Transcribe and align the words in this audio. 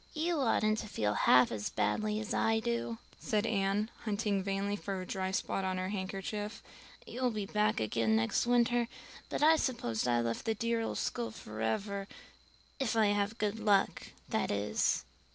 "You 0.15 0.39
oughtn't 0.39 0.79
to 0.79 0.87
feel 0.87 1.13
half 1.13 1.51
as 1.51 1.69
badly 1.69 2.19
as 2.19 2.33
I 2.33 2.59
do," 2.59 2.97
said 3.19 3.45
Anne, 3.45 3.91
hunting 4.05 4.41
vainly 4.41 4.75
for 4.75 4.99
a 4.99 5.05
dry 5.05 5.29
spot 5.29 5.63
on 5.63 5.77
her 5.77 5.89
handkerchief. 5.89 6.63
"You'll 7.05 7.29
be 7.29 7.45
back 7.45 7.79
again 7.79 8.15
next 8.15 8.47
winter, 8.47 8.87
but 9.29 9.43
I 9.43 9.57
suppose 9.57 10.07
I've 10.07 10.25
left 10.25 10.45
the 10.45 10.55
dear 10.55 10.81
old 10.81 10.97
school 10.97 11.29
forever 11.29 12.07
if 12.79 12.95
I 12.95 13.09
have 13.09 13.37
good 13.37 13.59
luck, 13.59 14.07
that 14.27 14.49
is." 14.49 15.05